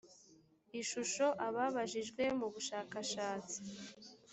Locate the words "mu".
2.39-2.47